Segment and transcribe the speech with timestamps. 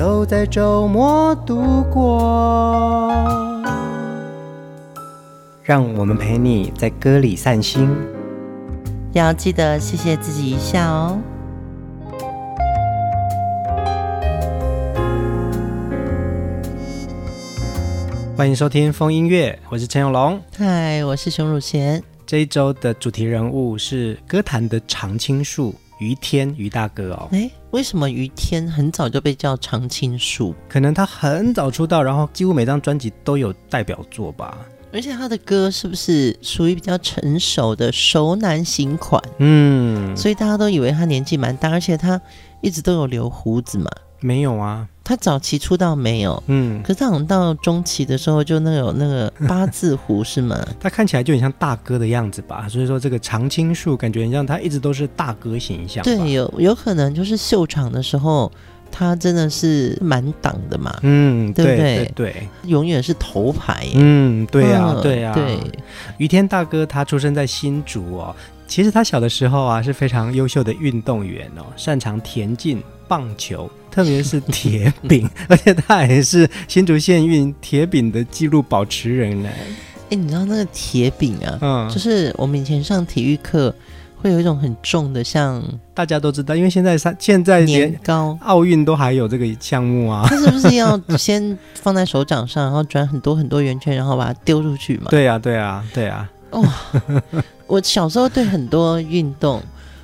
[0.00, 3.12] 都在周末度过，
[5.62, 7.86] 让我们陪你在歌里散心，
[9.12, 11.18] 要记得谢谢自己一下哦。
[18.34, 22.02] 欢迎收听风音乐，我是陈永龙，嗨，我是熊汝贤。
[22.24, 25.74] 这一周的主题人物是歌坛的常青树。
[26.00, 30.54] 于天，于大哥哦，哎，为什么于天很早就被叫常青树？
[30.68, 34.58] 可能他很早出道，然后几乎每张专辑都有代表作吧。
[34.92, 39.22] 而且他的歌是不是属于比较成熟的熟男型款？
[39.38, 42.20] 嗯，所以大家都以为他年纪蛮大，而且他
[42.60, 43.88] 一直都有留胡子嘛。
[44.20, 50.58] 没有啊，他早期出道没有，嗯，可是他好像到中期的时候就那个有那个八字胡是吗？
[50.78, 56.04] 他看起来就很像大哥的样子吧，所以说这个常青树感觉很像他一直都是大哥形象。
[56.04, 58.50] 对，有有可能就是秀场的时候，
[58.92, 62.12] 他真的是满档的嘛，嗯，对不对？
[62.14, 63.86] 对，永远是头牌。
[63.94, 65.58] 嗯，对呀、啊，嗯、对呀、啊，对。
[66.18, 68.34] 于天大哥他出生在新竹哦，
[68.66, 73.68] 其实他小的时候啊是非常优秀的运动员哦，擅长田径、棒球。
[73.90, 79.48] 特别是铁饼， 而且他还是新竹县运铁饼的纪录保持人呢。
[80.10, 81.58] 哎，你知道那个铁饼啊？
[81.60, 83.74] 嗯，就是我们以前上体育课
[84.16, 85.60] 会有一种很重的，像
[85.92, 90.24] 大家都知道，因为现在三现在年糕奥运都还有这个项目啊。
[90.28, 95.06] 它是不是要先放在手掌上，然后转很多很多圆圈，然后把它丢出去嘛？
[95.10, 96.30] 对啊，对啊，对啊。
[96.50, 99.60] 哇、哦，我小时候对很多运动。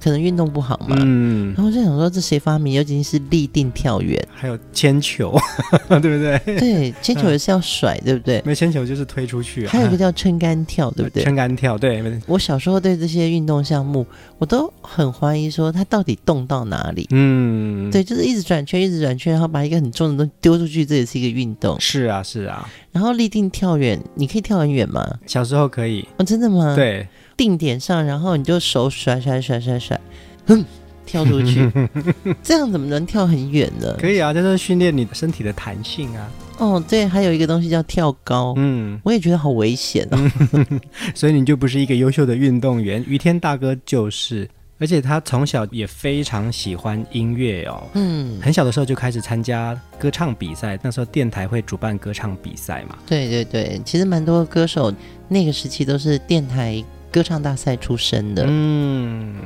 [0.07, 2.75] 可能运动不好嘛，嗯，然后我就想说，这谁发明？
[2.75, 5.37] 尤其是立定跳远，还有铅球，
[5.91, 6.41] 对不对？
[6.61, 8.41] 对，铅球也是要甩，嗯、对不对？
[8.47, 9.69] 没铅球就是推出去、啊。
[9.73, 11.25] 还有一个叫撑杆跳，对不对？
[11.25, 12.01] 撑杆跳，对。
[12.29, 14.07] 我小时候对这些运动项目，
[14.39, 17.09] 我都很怀疑，说它到底动到哪里？
[17.11, 21.77] 嗯，对，就是一直转圈，一直转圈，然后把一个很重的东西丢出去，这也是一个运动。
[21.81, 22.71] 是啊，是啊。
[22.93, 25.05] 然后立定跳远，你可以跳很远吗？
[25.27, 26.07] 小时候可以。
[26.17, 26.77] 哦，真的吗？
[26.77, 27.09] 对。
[27.37, 30.01] 定点上，然后你就手甩甩甩甩甩，
[30.47, 30.65] 哼，
[31.05, 31.71] 跳出去，
[32.43, 33.95] 这样怎么能跳很远呢？
[33.99, 36.31] 可以啊，在这是训练你身体的弹性啊。
[36.59, 40.33] 哦，对，还有一个东西叫跳高，嗯，我也觉得好危险哦。
[41.15, 44.49] 所以你就不是一个优秀的运动员，于天大哥就是。
[44.79, 52.99] 而且他从小也非常喜欢音乐哦，嗯，很小的时候就开始参加歌唱比赛，那时候电台会主办歌唱比赛嘛。
[53.07, 54.93] 对对对，其实蛮多歌手
[55.29, 58.45] 那个时期都是电台歌唱大赛出身的。
[58.47, 59.37] 嗯，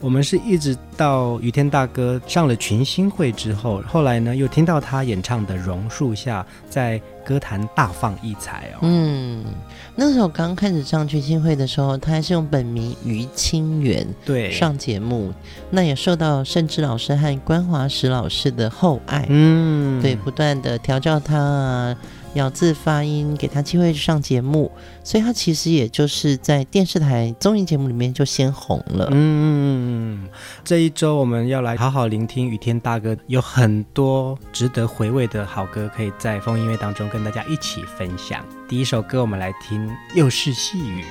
[0.00, 8.80] 我们是一直到于天大哥上了群星会之后，后来呢又听到他演唱的《榕树下》在歌坛大放异彩哦。
[8.82, 9.44] 嗯，
[9.96, 15.32] 那时候刚开始上群星会的时候，他还是用本名于清源对上节目，
[15.70, 19.24] 那也受到盛之老师和关华石老师的厚爱。
[19.30, 21.96] 嗯，对，不断的调教他啊。
[22.34, 24.70] 咬字发音，给他机会上节目，
[25.02, 29.08] 所以他其实也就是在电视台综艺节目里面就先红了。
[29.12, 30.28] 嗯，
[30.64, 38.44] 这一周我们要来好好聆听雨天大哥，有很多值得回味的好歌，可以在风音乐当中跟大家一起分享。
[38.68, 41.02] 第一首歌，我们来听《又是细雨》。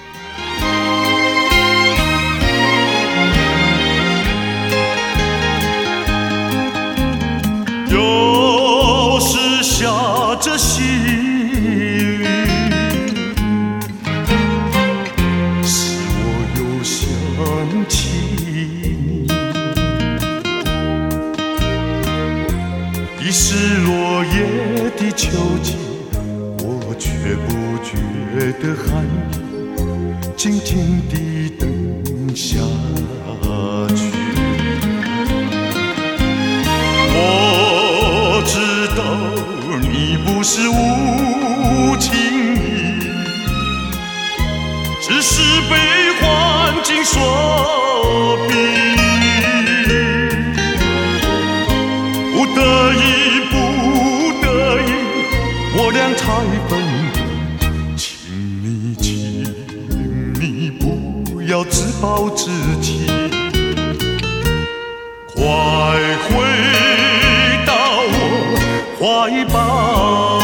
[25.24, 25.30] 秋
[25.64, 25.78] 季，
[26.60, 27.08] 我却
[27.48, 27.48] 不
[27.82, 27.96] 觉
[28.60, 28.84] 得寒
[29.32, 29.34] 意，
[30.36, 31.66] 静静地等
[32.36, 32.58] 下
[33.96, 34.02] 去。
[37.16, 38.54] 我知
[38.98, 39.00] 道
[39.80, 42.12] 你不是无情
[42.56, 42.58] 意，
[45.02, 45.72] 只是被
[46.20, 46.22] 环
[46.84, 47.16] 境所
[48.50, 48.93] 逼。
[56.16, 58.18] 才分离，请
[58.62, 59.12] 你，请
[60.40, 62.52] 你不要自暴自
[62.82, 63.08] 弃，
[65.34, 65.44] 快
[66.30, 66.30] 回
[67.66, 67.74] 到
[68.20, 70.43] 我怀抱。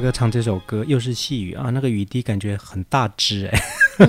[0.00, 3.60] 哥唱这首歌，又是细雨啊，那个雨滴感觉很大只哎、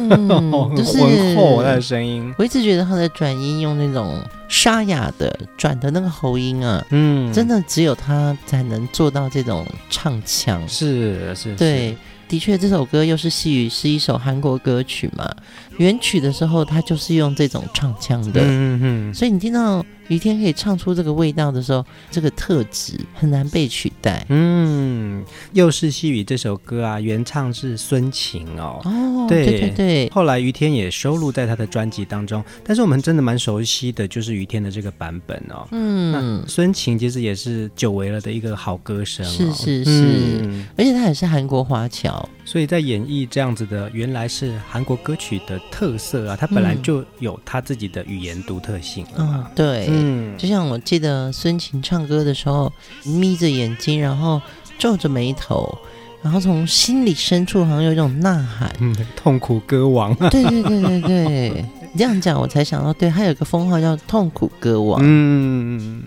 [0.76, 10.68] 就是浑厚他的声音，我一直觉得他的转音用那种沙哑的转的那个喉音啊，嗯，真的只有他才能做到这种唱腔。
[10.68, 11.96] 是是，对，
[12.28, 15.30] 的确，这首歌又是细雨，是一首韩国歌曲嘛。
[15.78, 24.26] 原曲的时候，他就是用这种唱腔的，嗯嗯嗯，所以你听到雨天可以唱出这个味道的时候，这个特质很难被取代。
[24.28, 25.24] 嗯，
[25.54, 28.82] 又是细雨这首歌啊，原唱是孙晴哦。
[28.84, 35.66] 哦，对对对对，后来于天也收录在他的专辑当中，但是我们真的蛮熟悉的，就是于天的这个版本哦。
[35.72, 52.70] 嗯那，孙晴其实也是久违了的一个好歌声、哦，是是是，嗯而且他也是韩国华侨，所以在演绎这样子的原来是韩国歌曲的特色啊，它本来就有它自己的语言独特性嗯嗯，对，嗯，就像我记得孙晴唱歌的时候，
[53.06, 54.42] 眯着眼睛，然后
[54.78, 55.78] 皱着眉头，
[56.22, 58.70] 然后从心里深处好像有一种呐喊。
[58.82, 65.02] 嗯，痛苦歌王，对对对对对，你这样讲我才想到，对，他有个封号叫“痛苦歌王”。
[65.04, 66.02] 嗯，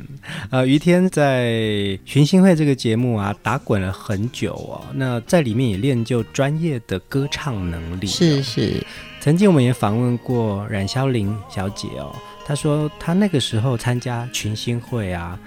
[0.50, 1.44] 呃，于天在
[2.06, 4.80] 《群星会》这个节目啊，打滚了很久哦。
[4.94, 8.10] 那在里面也练就专业的歌唱能力、哦。
[8.10, 8.86] 是是，
[9.20, 15.38] 曾经我们也访问过冉肖玲小姐哦，她说她那个时候参加群星会啊。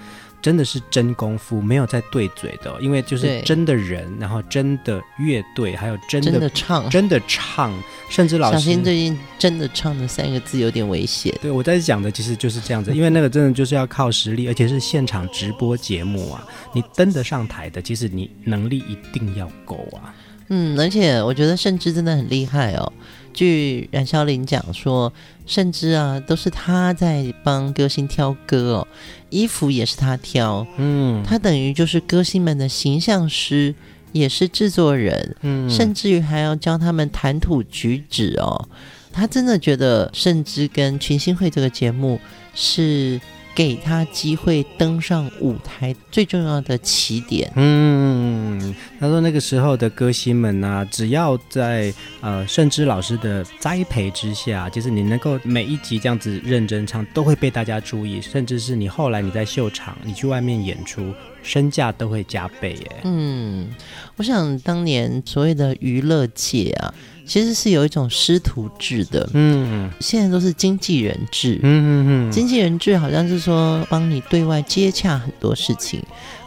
[0.47, 7.77] 真的是真功夫，没有在对嘴的、哦，因为就是真的人，然后真的乐队，还有真的真的唱，真的唱，
[8.09, 11.35] 甚至老师小心最近真的唱的三个字有点危险。
[11.41, 20.15] 对，我在讲的其实就是这样子，因为那个真的就是要靠实力，而且是现场直播节目啊，你登得上台的，其实你能力一定要够啊。
[20.47, 22.93] 嗯，而且我觉得甚至真的很厉害哦。
[23.37, 25.13] 据冉肖林讲说，
[25.45, 28.87] 甚至啊都是他在帮歌星挑歌哦，
[29.29, 33.75] 衣服也是他挑，嗯，他等于就是歌星们的形象师，
[34.11, 38.67] 也是制作人，嗯，甚至于还要教他们谈吐举止哦。
[39.13, 42.19] 他真的觉得甚至跟群星会这个节目
[42.55, 43.21] 是。
[43.57, 47.51] 给他机会登上舞台最重要的起点。
[47.55, 61.11] 嗯，他说那个时候的歌星们啊，只要在呃盛之老师的栽培之下，就是你能够每一集这样子认真唱，都会被大家注意，甚至是你后来你在秀场，你去外面演出，
[61.41, 62.91] 身价都会加倍耶。
[63.05, 63.69] 嗯，
[64.17, 66.93] 我想当年所谓的娱乐界啊。
[67.27, 76.01] 其实是有一种师徒制的，嗯，现在都是经纪人制，嗯嗯嗯，经纪人制好像是说帮你对外接洽很多事情，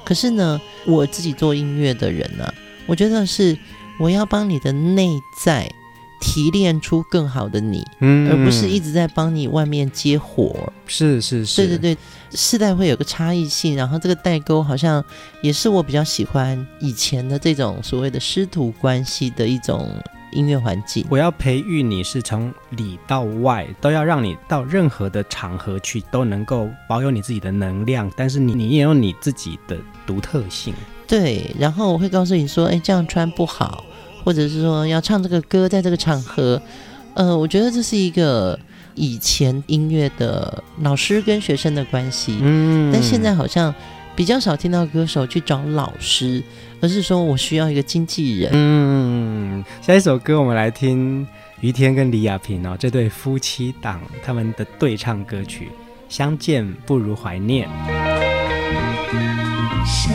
[0.05, 2.55] 可是呢，我自己做音乐的人呢、啊，
[2.87, 3.57] 我觉得是
[4.01, 5.11] 我要帮你的内
[5.45, 5.71] 在
[6.21, 8.31] 提炼出更好的你，嗯。
[8.31, 10.73] 而不是一直在帮你外面接活。
[10.87, 11.99] 是是是，对对对，
[12.35, 15.05] 世代会有个差异性，然后这个代沟好像
[15.43, 19.89] 也是我比较喜欢以前的这种所谓的师徒关系的一种
[20.33, 21.05] 音乐环境。
[21.11, 30.75] 我要培育你是从里到外，都要让你到任何的场合去都能够保有你自己的能量，但是你你也有你自己的独特性。
[31.07, 33.85] 对，然后我会告诉你说，哎，这样穿不好，
[34.25, 36.61] 或者是说要唱这个歌，在这个场合，
[37.15, 38.59] 呃，我觉得这是一个
[38.95, 43.75] 以前音乐的老师跟学生的关系，嗯，但现在好像
[44.15, 46.41] 比较少听到歌手去找老师，
[46.81, 48.51] 而是说我需要一个经纪人。
[48.53, 51.27] 嗯，下一首歌我们来听
[51.61, 55.67] 于天跟李亚萍哦这对夫妻档他们的对唱歌曲
[56.09, 57.69] 《相见不如怀念》。
[59.85, 60.13] 谁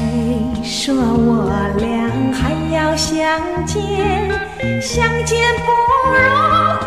[0.64, 3.22] 说我俩还要相
[3.66, 4.82] 见？
[4.82, 5.72] 相见不
[6.12, 6.85] 如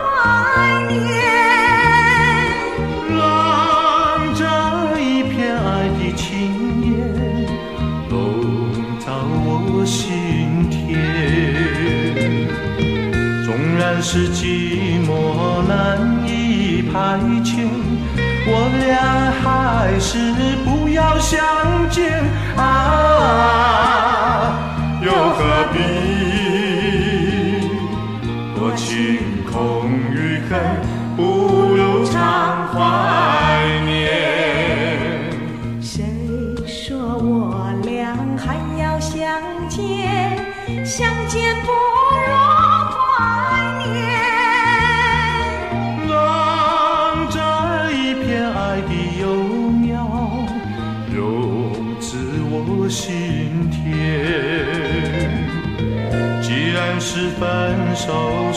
[9.81, 10.77] 我心田。
[13.45, 17.69] 纵然是寂寞难以排遣，
[18.49, 18.51] 我
[18.85, 21.39] 俩还是不要相
[21.91, 22.25] 见
[22.57, 22.61] 啊！
[25.01, 25.39] 又何
[25.73, 25.79] 必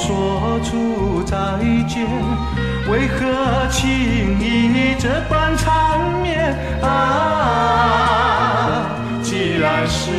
[0.02, 1.36] 说出再
[1.88, 2.08] 见，
[2.90, 6.88] 为何轻易这般缠绵啊？
[9.22, 10.10] 既然是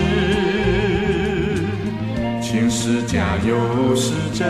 [2.41, 4.47] 情是假又是真，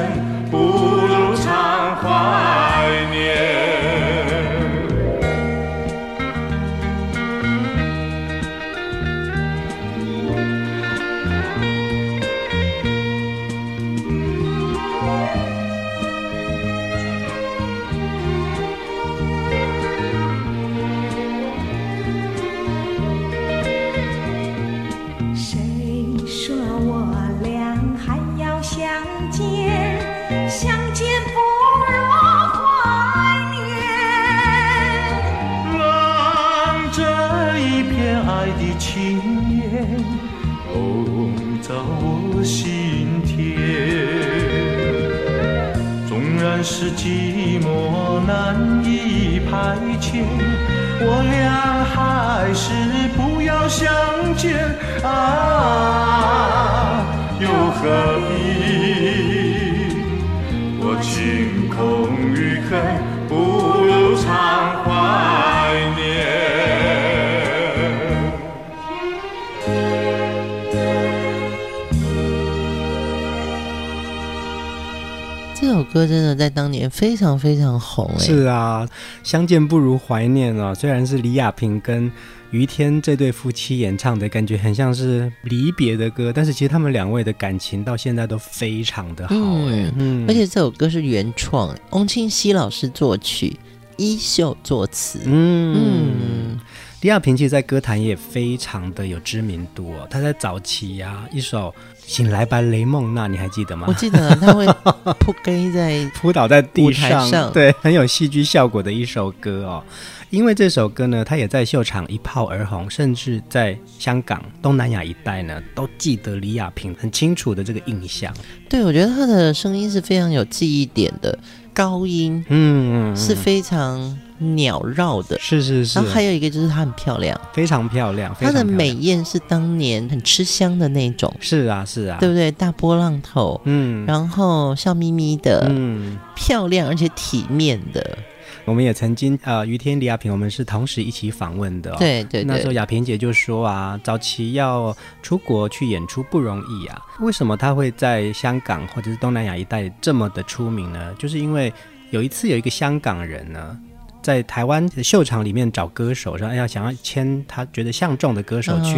[76.93, 78.87] 非常非常红哎，是啊，
[79.23, 80.75] 相见不如怀念哦。
[80.75, 82.13] 虽然是李亚萍跟
[82.51, 89.39] 于天这对夫妻演唱的，感觉很像是离别的歌，但是其实他们两位的感情到现在都非常的好哎。
[89.39, 93.57] 嗯嗯，而且这首歌是原创，翁清溪老师作曲，
[93.97, 95.19] 衣袖作词。
[95.25, 96.61] 嗯嗯，
[97.02, 100.06] 李亚平其实，在歌坛也非常的有知名度哦。
[100.09, 101.68] 他在早期呀、啊，一首
[102.06, 103.87] 《醒来吧，雷梦娜》，你还记得吗？
[103.88, 104.64] 我记得他会
[105.18, 109.82] 扑街在扑倒在地上对，很有戏剧效果的一首歌哦。
[110.30, 118.32] 因为这首歌呢，他也在秀场一炮而红，甚至在香港、东南亚一带呢，都记得李亚平很清楚的这个印象。
[118.68, 121.37] 对，我觉得他的声音是非常有记忆点的，
[121.75, 125.39] 高音，嗯，是非常鸟绕的。
[125.39, 125.99] 是是是。
[125.99, 131.33] 然后还有一个就是她很漂亮，非常漂亮，非她的美艳是当年很吃香的那种。
[131.41, 132.51] 是啊是啊，对不对？
[132.51, 138.19] 大波浪头，嗯，然后笑眯眯的，嗯，漂亮而且体面的。
[138.65, 141.97] 我们也曾经呃，于天李亚平，我们是同时一起访问的、哦。
[141.99, 147.01] 对对对，那时候亚萍姐就说啊，早期要出国去演出不容易啊。
[147.19, 151.13] 为什么她会在香港或者是东南亚一带这么的出名呢？
[151.19, 151.73] 就是因为
[152.11, 153.77] 有一次有一个香港人呢，
[154.23, 158.95] 在台湾的秀场里面找歌手，然后要想要签他觉得相中的歌手去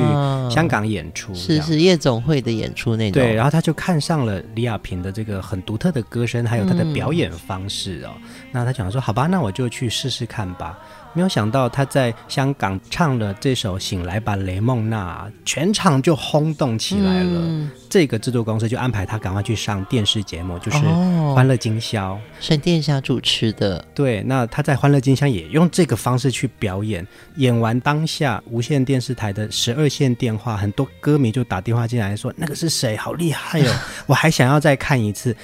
[0.54, 3.23] 香港演出，哦、是是夜总会的演出那种。
[3.23, 8.11] 对，然后他就看上了李亚平的这个很独特的歌声，还有他的表演方式哦。
[8.23, 10.78] 嗯、那他讲说：“好吧，那我就去试试看吧。”
[11.16, 17.40] 没有想到他在香港唱了这首《醒来吧，雷梦娜》，全场就轰动起来了。
[17.40, 20.78] 嗯、这个制作公司就安排他赶快去上电视节目，就是
[21.35, 23.85] 《欢乐今宵》，沈殿霞主持的。
[23.95, 27.06] 对，那他在《欢乐今宵》也用这个方式去表演。
[27.37, 32.97] 演完当下，无线电视台的十二线电话，很多歌迷就打电话进来说：“那个是谁？
[32.97, 33.75] 好厉害哦！
[34.06, 35.35] 我还想要再看一次。”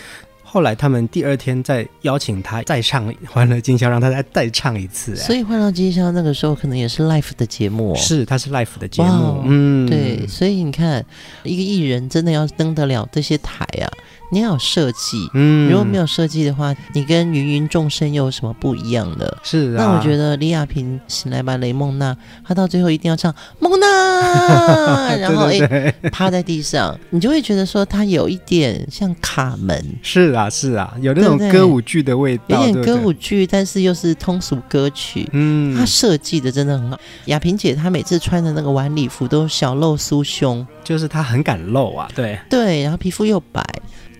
[0.42, 5.14] 后来他们第二天再邀请他再唱《欢乐今宵》，让他再再唱一次。
[5.14, 7.94] 所以《欢乐今宵》那个时候可能也是 l i f e 的节目。
[7.94, 9.08] 是，他是 l i f e 的节目。
[9.08, 10.26] Wow, 嗯，对。
[10.26, 11.06] 所以你看，
[11.44, 13.86] 一个艺人真的要登得了这些台啊。
[14.32, 19.38] 你要有设计，嗯，如果没有设计的话，你跟芸芸众生又有什么不一样的？
[19.42, 29.84] 是啊，那我觉得李亚平醒来吧，雷梦娜，她到最后一定要唱梦娜， 然后哎趴在地上，你就会觉得说她有一点像卡门。
[30.02, 35.28] 是啊，是啊，有那种歌舞剧的味道，有点歌舞剧，但是又是通俗歌曲。
[35.32, 36.98] 嗯，她设计的真的很好。
[37.26, 43.64] 亚萍姐她每次穿的那个晚礼服都小露酥胸，就是她很敢露啊，对对，然后皮肤又白。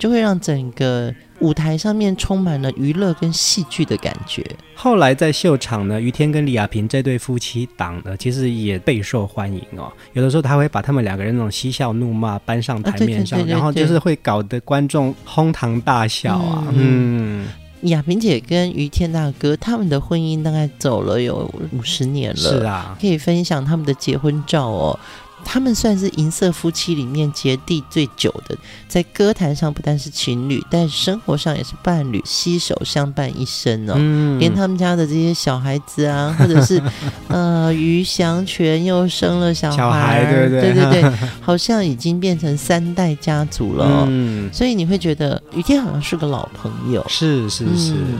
[0.00, 4.44] 就会让整个舞台上面充满了娱乐跟戏剧的感觉。
[4.74, 9.92] 后来在秀场呢，于天跟李亚平这对夫妻档呢，其实也备受欢迎哦。
[10.14, 16.66] 有的时候他会把他们两个人那种嬉笑怒骂搬上台面上，然后就是会搞得观众哄堂大笑啊。
[16.72, 17.46] 嗯，
[17.82, 24.98] 亚平姐跟于天大哥他们的婚姻大概走了有五十年了，是啊，可以分享他们的结婚照哦。
[25.44, 33.94] 他们算是银色夫妻里面结缔最久的，在歌坛上不但是情侣，但生活上也是伴侣，携手相伴一生哦。
[33.96, 36.80] 嗯，连他们家的这些小孩子啊， 或者是
[37.28, 44.04] 呃于祥全又生了小孩，小孩对对对对对，好像已经变成三代家族了哦。
[44.08, 47.94] 嗯，所以你会觉得于天好像是个老朋友，是是是。
[47.94, 48.18] 嗯，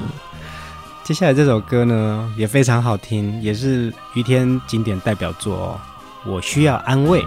[1.04, 5.80] 接下来这首歌呢也非常好听，也是于天经典代表作哦。
[6.24, 7.24] 我需要安慰。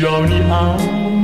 [0.00, 1.15] 要你爱。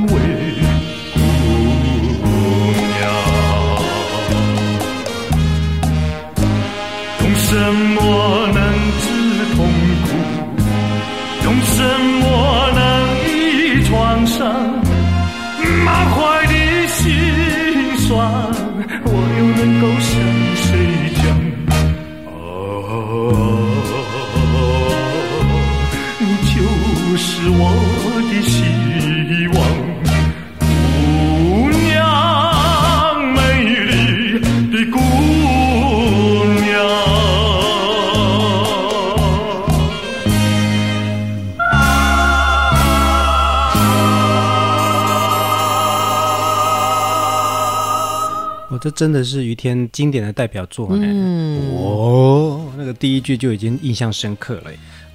[48.83, 51.01] 这真的是于天经典的代表作呢。
[51.01, 54.63] 嗯，哦，那个第一句就已经印象深刻了。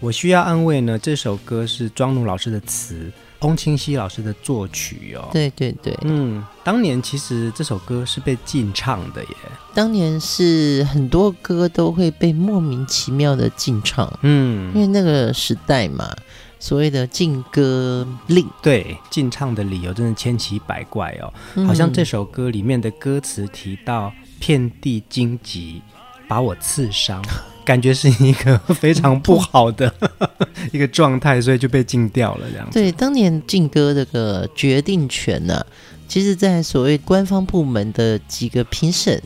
[0.01, 5.29] 我需要安慰呢，这首歌是庄奴老师的词，翁清溪老师的作曲哦。
[5.31, 9.37] 对对对，嗯，当年其实这首歌是被禁唱的耶。
[9.75, 16.17] 当年是很多歌都会被莫名其妙的禁唱，嗯，因为那个时代嘛。
[16.61, 21.33] 所谓的禁歌令，对，禁唱的理由真的千奇百怪哦。
[21.55, 25.81] 嗯、好像这首歌里面的歌词提到“遍地荆棘，
[26.27, 27.25] 把我刺伤”，
[27.65, 29.93] 感觉是一个非常不好的
[30.73, 32.47] 一个状态，所以就被禁掉了。
[32.51, 32.73] 这样子。
[32.73, 35.67] 对，当年禁歌这个决定权呢、啊，
[36.09, 39.23] 其实，在所谓官方部门的几个评审，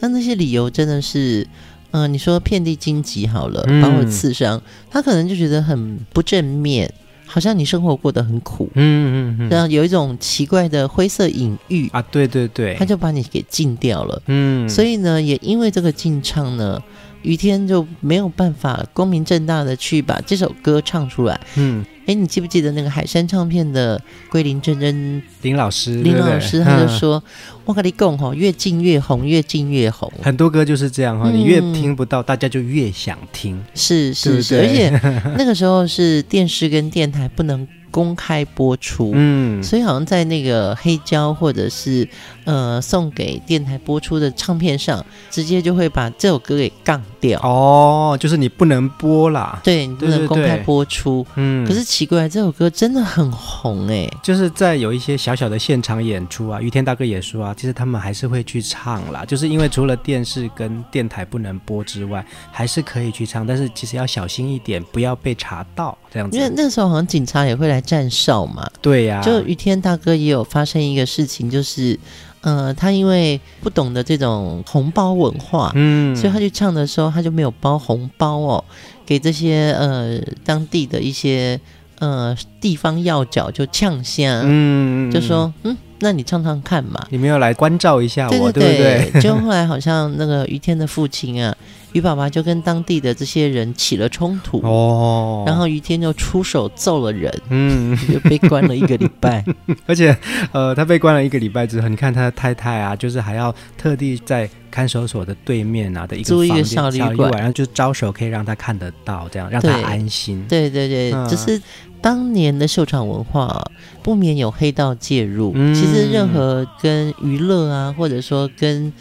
[0.00, 1.46] 那那些理由真的是。
[1.92, 6.92] 嗯、呃，你说遍地荆棘好了，把我刺伤，嗯、他可能就觉得很不正面，
[7.26, 16.80] 好像你生活过得很苦，嗯嗯嗯，然后有一种奇怪的灰色隐喻啊，对对对，他就把你给禁掉了，嗯，所以呢，也因为这个禁唱呢，
[17.22, 21.84] 于天就没有办法光明正大的去把这首歌唱出来，嗯。
[22.10, 25.94] 哎，你记不记得那个海山唱片的桂林真真林老师？
[26.02, 27.22] 林老师他就说
[27.64, 33.62] ：“我跟你讲哈，越近越红，越近越红。”很多歌就是这样哈，你越听不到，大家就越想听。
[33.76, 34.90] 是是是，而且
[35.38, 42.08] 那个时候是电视跟电台不能公开播出，嗯，所以好像在那个黑胶或者是
[42.44, 47.40] 呃送给电台播出的唱片上，直接就会把这首歌给杠掉。
[47.40, 51.26] 哦，就是你不能播啦，对，你不能公开播出。
[51.34, 66.36] 嗯，可是奇怪，这首歌真的很红哎、欸，就是在有一些小小的现场演出啊，于天大哥也说啊，其实他们还是会去唱啦，就是因为除了电视跟电台不能播之外，还是可以去唱，但是其实要小心一点，不要被查到这样子。
[66.36, 67.79] 因为那时候好像警察也会来。
[67.80, 71.98] 站哨嘛，对呀、啊，就于天大哥也有发生一个事情，就是，
[72.40, 78.64] 呃，他因为不懂得这种红包文化，嗯，所以他去唱的时候，他就没有包红包哦，
[79.04, 81.58] 给这些呃当地的一些
[81.98, 89.22] 呃地方要角就呛声，嗯，就说，嗯，那你唱唱看嘛，你没有来关照一下我，对对对，对不对？
[89.22, 91.56] 就后来好像那个于天的父亲啊。
[91.92, 99.44] 于爸爸就跟当地的这些人起了冲突哦，然后于天就出手揍了人，嗯，就被关了一个礼拜。
[99.86, 100.16] 而且，
[100.52, 110.44] 呃，他被关了一个礼拜之后，你看他的太太啊，就是还要特地在看守所的对面啊的一个房间小旅馆，然后就招手可以让他看得到，这样让他安心。
[110.48, 111.60] 对对对，嗯、就是
[112.00, 113.60] 当年的秀场文化
[114.02, 115.52] 不免有黑道介入。
[115.56, 118.92] 嗯、其实任何跟娱乐啊，或者说跟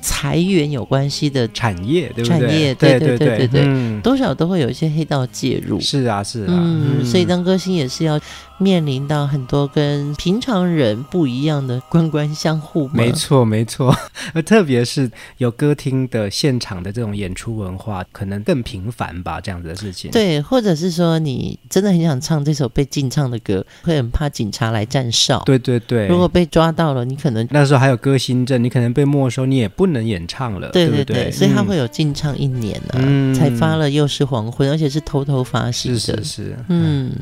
[0.00, 2.38] 财源有关系的产业，对不对？
[2.40, 5.80] 产业，对对对对对，嗯、多少都会有一些黑道介入。
[5.80, 8.18] 是啊，是啊，嗯，嗯所以当歌星也是要
[8.58, 12.88] 面临到很多跟平常人不一样的官官相护。
[12.92, 13.94] 没错，没错。
[14.44, 20.10] 特别是有歌厅的现场的这种演出文化，可能更频繁吧，这样子的事情。
[20.10, 25.42] 对，或者是说你真的很想唱这首被禁唱的歌，会很怕警察来站哨。
[25.46, 26.08] 对对对。
[26.08, 30.68] 如果被抓到了，你可能那时候还有歌星证，你可能被没收，你也不能演唱了。
[30.70, 35.98] 对对对，所以他会有禁唱一年呢、啊，嗯、才发了《又是黄昏》，而且是偷偷发行的。
[35.98, 37.12] 是是是，嗯。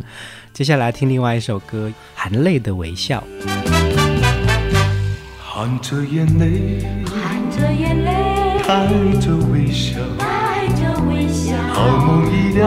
[0.56, 3.22] 接下来听另外一首歌《含泪的微笑》。
[5.38, 6.82] 含着眼泪，
[7.14, 8.88] 含着眼泪，带
[9.20, 12.66] 着微笑，带着微笑，好梦一了，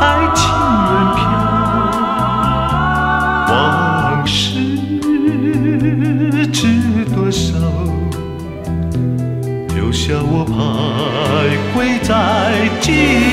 [0.00, 0.48] 爱情
[0.88, 1.20] 远飘，
[3.52, 4.40] 往事
[6.50, 7.52] 知多少，
[9.74, 10.56] 留下我徘
[11.76, 12.10] 徊在
[12.80, 13.27] 今宵。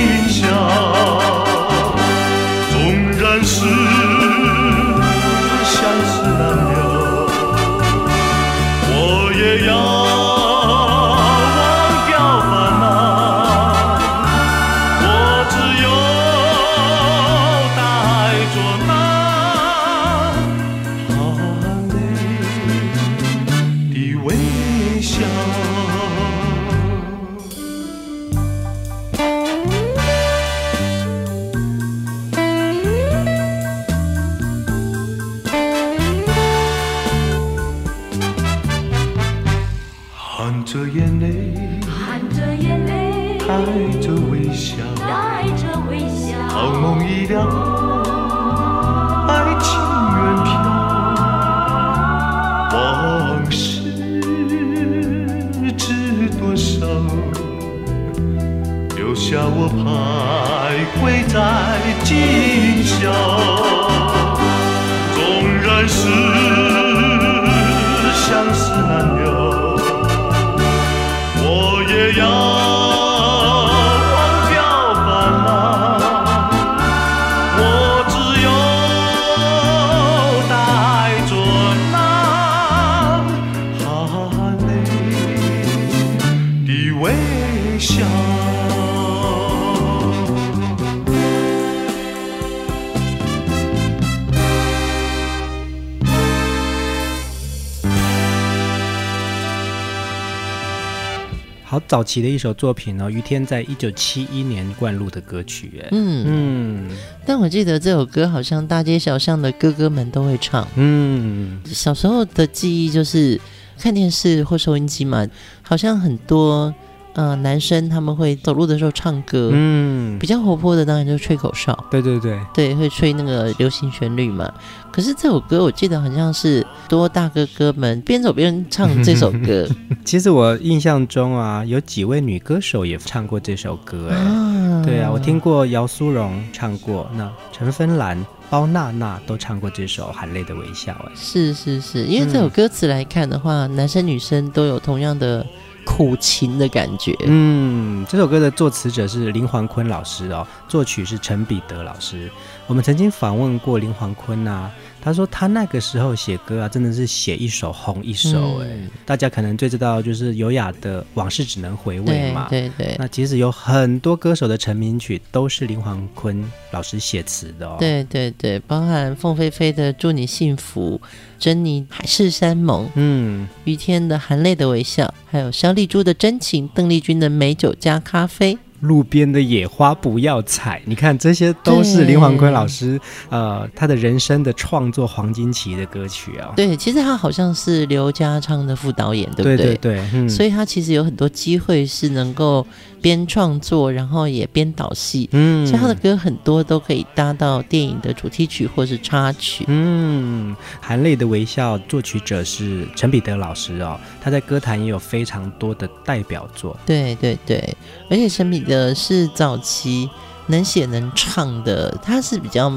[101.95, 106.97] 早期的一首作品哦，于天在一九七一年灌录的歌曲，哎，嗯，嗯。
[107.25, 110.67] 但我记得这首歌好像大街小巷的哥哥们都会唱。
[110.75, 113.39] 嗯，小时候的记忆就是
[113.79, 115.25] 看电视或收音机嘛，
[115.61, 116.75] 好像很多
[117.15, 124.51] 呃男生他们会走路的时候唱歌，嗯，比较活泼的当然就是吹口哨，对对对，对，会吹那个流行旋律嘛。
[124.91, 129.67] 可是这首歌我记得好像是多大哥哥们边走边唱这首歌。
[130.05, 145.45] 其实我印象中啊，有几位女歌手也唱过这首歌，哎、啊，对啊，我听过姚苏蓉唱过，那陈芬兰、包娜娜都唱过这首《含泪的微笑》，哎，是是是，因为这首歌词来看的话，男生女生都有同样的
[145.85, 147.15] 苦情的感觉。
[147.25, 152.29] 嗯，这首歌的作词者是林煌坤老师哦，作曲是陈彼得老师。
[152.67, 154.69] 我们曾经访问过林煌坤啊。
[155.05, 158.89] 他说他那个时候写歌啊，真的是写一首红一首哎、嗯。
[159.05, 162.47] 大家可能最知道就是优雅的往事只能回味嘛。
[162.49, 162.95] 对对对。
[162.97, 167.77] 那其实有很多歌手的成名曲都是林煌坤老师写词的哦。
[167.79, 170.99] 对对对，包含凤飞飞的祝你幸福，
[171.37, 178.57] 珍妮海誓山盟，嗯，于天的含泪的微笑，还有萧丽珠的真情，邓丽君的美酒加咖啡。
[178.81, 186.53] 路边的野花不要采，你看这些都是林煌坤老师呃他的人生的创作黄金期的歌曲啊。
[186.55, 189.57] 对，其实他好像是刘家昌的副导演，对不对？
[189.57, 192.65] 对对对，嗯，所以他其实有很多机会是能够
[193.01, 199.63] 边创作，然后也边导戏，嗯，所以他的歌很多都可以搭到电影的主题曲或是插曲。
[199.67, 206.75] 嗯，含泪的微笑作曲者是陈彼得老师哦，他在歌坛也有非常多的代表作。
[206.83, 207.77] 对对对，
[208.09, 208.87] 而且陈彼得。
[208.87, 210.09] 的是早期
[210.47, 212.71] 能写能唱的，他是比较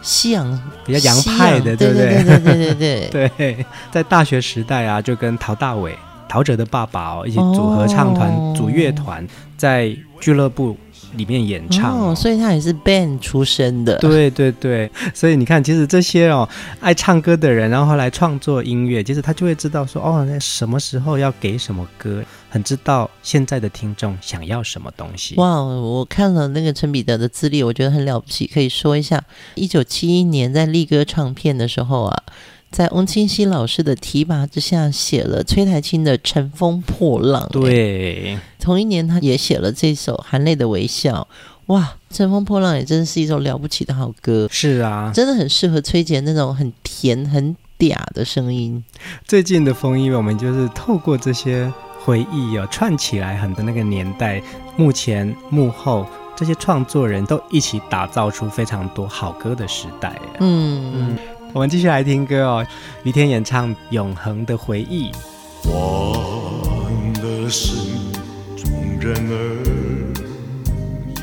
[0.00, 2.22] 西洋、比较洋派的，对不对？
[2.22, 9.26] 对对对对对 对，在大学时代啊，就跟陶大伟、陶喆的爸爸哦一起组合唱团、哦、组乐团，
[9.56, 10.76] 在俱乐部
[11.16, 13.98] 里面演唱哦，哦，所以他也是 band 出身的。
[13.98, 16.48] 对对对，所以你看，其实这些哦
[16.80, 22.22] 爱唱歌的人，然后后来创作音乐，其实他就会知道说，哦，那什么时候要给什么歌。
[22.50, 25.34] 很知道现在的听众想要什么东西。
[25.38, 28.46] 哇，我看了那个陈彼得的资历，我觉得很了不起。
[28.46, 29.20] 可以说一下，
[29.56, 32.22] 一九七一年在力歌唱片的时候啊，
[32.74, 37.46] 在翁清溪老师的提拔之下，写了崔台清的《乘风破浪》。
[37.52, 41.28] 对，同一年他也写了这首《含泪的微笑》。
[41.66, 44.48] 哇，《乘风破浪》也真的是一首了不起的好歌。
[44.50, 48.84] 是啊，真的很适合崔姐那种很甜很嗲的声音。
[49.24, 51.72] 最近的风音乐，我们就是透过这些。
[52.04, 54.42] 回忆哦，串起来很多那个年代，
[54.76, 56.06] 幕前幕后
[56.36, 60.14] 这些创作人都一起打造出非常多好歌的时代。
[60.38, 61.18] 嗯嗯，
[61.54, 62.66] 我们继续来听歌哦，
[63.04, 65.12] 于天演唱《永恒的回忆》。
[65.70, 67.76] 忘了是
[68.56, 69.36] 众人而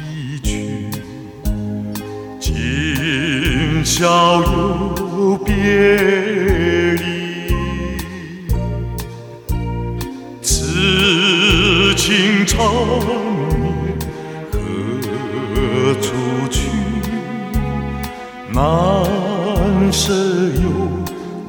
[0.07, 0.89] 已去，
[2.39, 5.53] 今宵又别
[6.93, 7.51] 离。
[10.41, 12.63] 此情长
[13.59, 13.99] 眠
[14.49, 16.13] 何处
[16.49, 16.69] 去？
[18.53, 18.63] 难
[19.89, 20.69] 舍又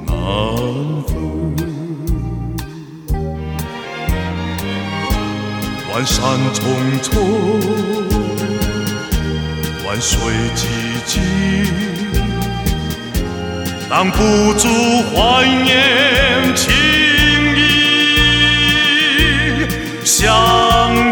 [0.06, 0.14] 难
[1.08, 1.10] 分。
[5.92, 6.22] 万山
[6.54, 6.62] 重
[7.02, 7.10] 重，
[9.84, 10.14] 万水
[10.54, 10.60] 寂
[11.04, 11.20] 静，
[13.90, 14.18] 挡不
[14.54, 14.68] 住
[15.12, 16.70] 怀念情。
[20.04, 20.20] 相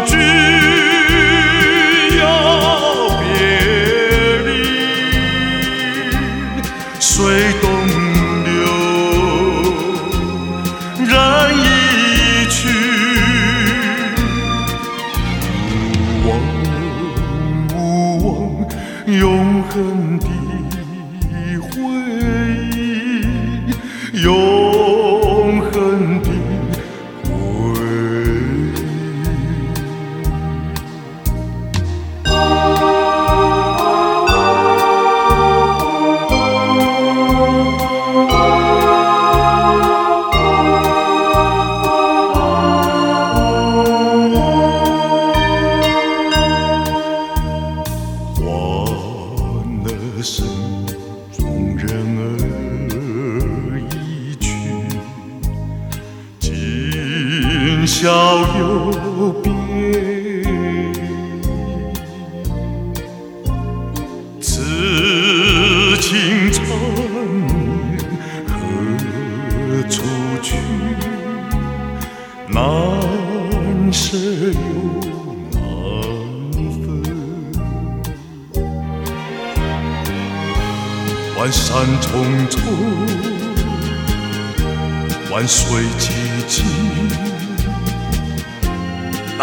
[19.69, 20.30] 永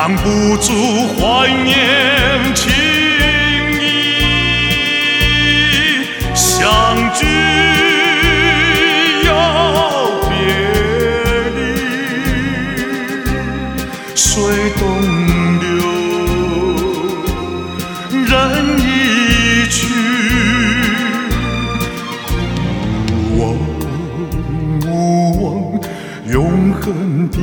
[0.08, 0.72] 挡不住
[1.20, 1.76] 怀念
[2.54, 2.72] 情
[3.78, 3.84] 意，
[6.34, 7.26] 相聚
[9.26, 9.30] 又
[10.30, 10.32] 别
[11.56, 11.60] 离，
[14.14, 14.26] 水
[14.78, 14.80] 东
[15.60, 15.68] 流，
[18.24, 18.32] 人
[18.80, 18.88] 已
[19.68, 19.76] 去。
[23.34, 23.44] 无望，
[24.86, 24.90] 无
[25.42, 25.46] 望，
[26.32, 27.36] 永恒的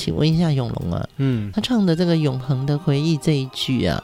[0.00, 4.02] 请问一下永龙啊，嗯，他唱的这个《永恒的回忆》这一句啊，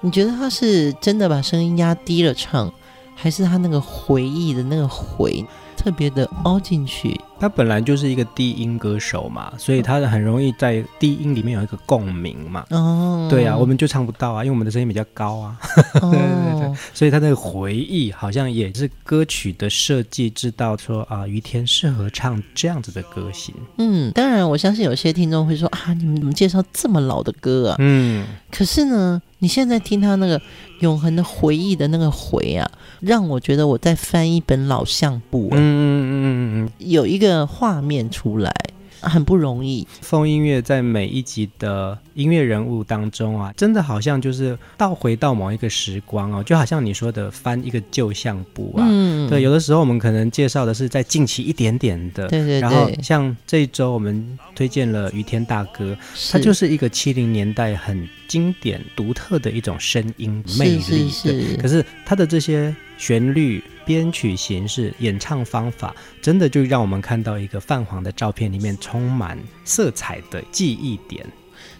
[0.00, 2.72] 你觉得他是真的把声音压低了唱，
[3.14, 5.44] 还是他那个回忆的那个回
[5.76, 7.20] 特别的凹进去？
[7.38, 12.64] 他本来就是一个低音歌手嘛，所以他很容易在低音里面有一个共鸣嘛。
[12.70, 15.58] 哦，对啊，我们就唱不到啊，因为我们的声音比较高啊。
[16.00, 23.54] 哦， 对对对，所以他那个回忆好像也是歌曲的设计，知道说啊，于天适合唱这样子的歌型。
[23.78, 27.76] 嗯，当然，我相信有些听众会说啊，你们怎么介绍这么老的歌啊？
[27.78, 30.40] 嗯，可是呢，你现在听他那个
[30.80, 32.70] 永恒的回忆的那个回啊，
[33.00, 35.54] 让我觉得我在翻一本老相簿、啊。
[35.56, 38.52] 嗯嗯嗯嗯嗯，有一个画面出来，
[39.00, 39.86] 很不容易。
[40.00, 48.84] 风音乐在每一集的音乐人物当中啊，真的好像就是倒回到某一个时光哦，就好像你说的翻一个旧相簿啊。
[48.88, 52.26] 嗯，对，有的时候我们可能介绍的是在近期一点点的。
[52.28, 52.60] 对对对。
[52.60, 55.96] 然后像这一周我们推荐了于天大哥，
[56.30, 60.80] 他就是一个七零年代很经典、独特的一种声音魅力。
[60.80, 61.56] 是是是。
[61.58, 71.24] 可是他的这些旋律、编曲形式、演唱方法，真的就让我们看到一个泛黄的照片里面充满色彩的记忆点。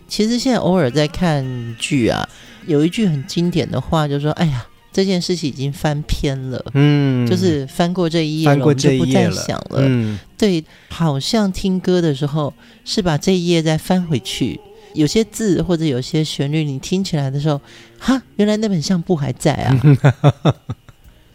[0.08, 1.44] 其实现在偶尔在看
[1.78, 2.26] 剧啊，
[2.66, 9.80] 有一句很经典的话，就是说：“哎呀，这件事情已经翻篇了。”嗯，就是翻过这一页了，就不再想了。
[9.80, 14.60] 嗯，对，好像听歌的时候是把这一页再翻回去，
[14.94, 17.60] 有些字或者有些旋律，你听起来的时候，
[17.98, 19.76] 哈，原来那本相簿还在啊。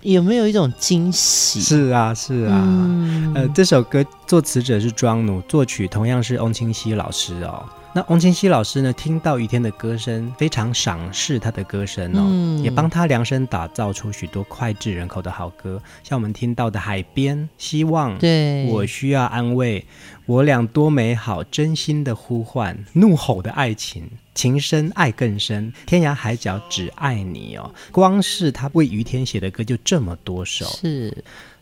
[0.02, 1.62] 有没有一种惊喜？
[1.62, 2.62] 是啊，是啊。
[2.66, 7.64] 嗯、呃，这首歌作词者是庄奴，作曲同样是翁清溪老师哦。
[7.94, 19.86] 那翁清溪老师呢，听到于天的歌声，非常赏识他的歌声哦，嗯、也帮他量身打造出许多脍炙人口的好歌，像我们听到的《海边》、《希望》、对，我需要安慰，
[20.26, 24.10] 我俩多美好，真心的呼唤，怒吼的爱情。
[24.34, 27.70] 情深爱更深，天涯海角只爱你哦。
[27.92, 31.14] 光是他为于天写的歌就这么多首，是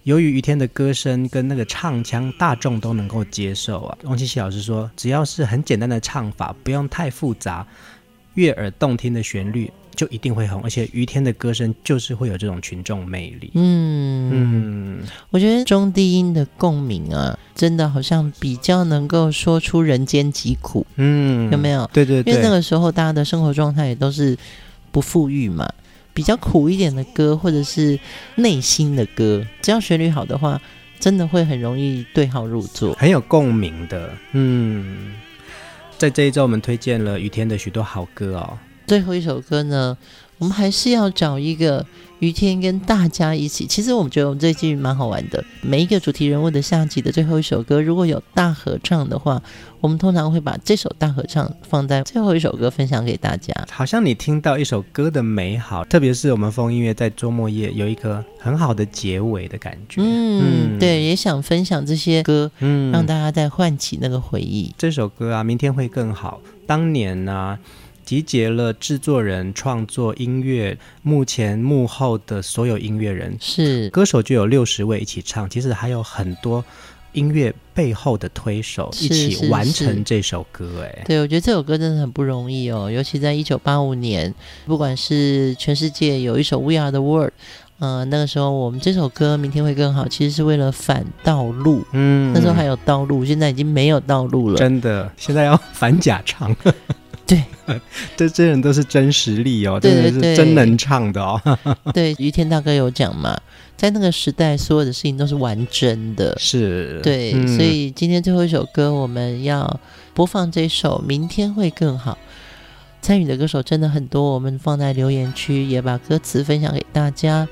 [0.04, 3.98] 由于于天的歌声跟那个唱腔，大众都能够接受啊。
[4.04, 7.66] 翁清溪老师说，只要是很简单的唱法，不用太复杂，
[8.34, 9.72] 悦耳动听的旋律。
[9.96, 13.52] 就一定会红，而且于天的歌声就是会有这种群众魅力。
[13.56, 20.88] 嗯嗯，我觉得中低音的共鸣啊，真的好像比较能够说出人间疾苦。
[20.96, 21.86] 嗯，有没有？
[21.92, 24.38] 对对对，因为那个时候大家的生活状态也都是
[24.90, 25.70] 不富裕嘛，
[26.14, 28.00] 比较苦一点的歌，或者是
[28.36, 30.62] 内心的歌，只要旋律好的话，
[31.00, 34.12] 真的会很容易对号入座，很有共鸣的。
[34.34, 35.14] 嗯，
[35.98, 38.58] 在这一周我们推荐了雨天的许多好歌哦。
[38.88, 39.98] 最后一首歌呢，
[40.40, 41.86] 我们还是要找一个
[42.20, 43.66] 于天跟大家一起。
[43.66, 45.44] 其实我们觉得我们这一季蛮好玩的。
[45.62, 49.42] 每一个主题人物的下集的最后一首歌，如果有大合唱的话，
[49.82, 53.54] 我们通常会把这首大合唱放在最后一首歌分享给大家。
[53.72, 60.02] 好像你听到一首歌的美好，特别是我们风音乐在周末夜有一个很好的结尾的感觉。
[60.02, 64.74] 嗯，嗯对，也想分享这些歌，嗯，让大家再唤起那个回忆。
[64.78, 66.42] 这首歌啊，明天会更好。
[66.68, 67.60] 当年呢、啊。
[68.10, 76.66] 集结了制作人、创作音乐、目前幕后的所有音乐人，是歌手就有六十位一起唱，其实还有很多
[77.12, 80.84] 音乐背后的推手一起完成这首歌。
[80.84, 84.34] 哎，对，我觉得这首歌真的很不容易哦，尤其在一九八五年，
[84.66, 87.30] 不管是全世界有一首《We Are the World》，
[87.78, 91.86] 嗯，那个时候我们这首歌《明天会更好》，其实是为了反道路。
[91.94, 96.56] 嗯，那时候还有道路，现在已经没有道路了，真的，现在要 反假唱。
[97.30, 97.44] 对，
[98.18, 101.40] 这这人都是真实力哦，真的是真能唱的哦。
[101.94, 103.40] 对，于天大哥有讲嘛，
[103.78, 106.36] 在那个时代，所有的事情都是完真的。
[106.40, 109.80] 是，对，嗯、所以今天最后一首歌，我们要
[110.16, 112.14] 播放这首《明天会更好》。
[113.02, 117.48] 参与的歌手真的很多，我们放在留言区，也把歌词分享给大家，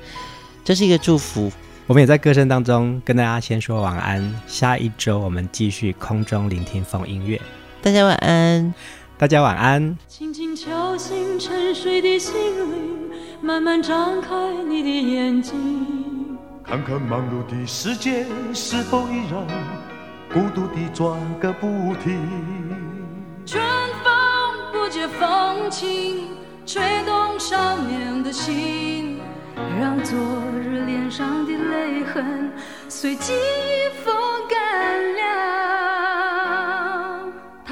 [0.66, 1.52] 这是一个祝福。
[1.86, 7.40] 我们也在歌声当中跟大家先说晚安，下一周我们继续空中聆听风音乐。
[7.82, 8.74] 大家晚安，
[9.20, 9.98] 大家晚安。
[10.08, 12.36] 轻轻敲醒沉睡的心
[12.72, 13.10] 灵，
[13.42, 14.30] 慢慢张开
[14.70, 19.44] 你的眼睛，看看忙碌的世界是否依然
[20.32, 22.16] 孤独地转个不停。
[23.44, 23.60] 春
[24.04, 24.14] 风
[24.72, 26.28] 不解风情，
[26.64, 29.20] 吹动少年的心。
[29.80, 30.16] 让昨
[30.62, 32.52] 日脸上的泪痕
[32.88, 33.34] 随季
[34.06, 34.16] 风
[34.48, 35.57] 干了。